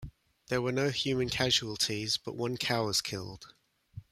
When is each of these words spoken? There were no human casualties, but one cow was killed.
There 0.47 0.63
were 0.63 0.71
no 0.71 0.89
human 0.89 1.29
casualties, 1.29 2.17
but 2.17 2.35
one 2.35 2.57
cow 2.57 2.87
was 2.87 3.01
killed. 3.03 3.53